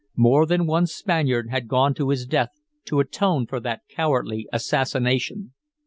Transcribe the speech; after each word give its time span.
More 0.17 0.47
than 0.47 0.65
one 0.65 0.87
Spaniard 0.87 1.51
had 1.51 1.67
gone 1.67 1.93
to 1.93 2.09
his 2.09 2.25
death 2.25 2.49
to 2.85 2.99
atone 2.99 3.45
for 3.45 3.59
that 3.59 3.83
cowardly 3.87 4.47
assassination. 4.51 5.53